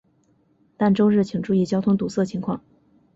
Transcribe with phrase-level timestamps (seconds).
[0.77, 2.63] 但周日请注意交通堵塞情况。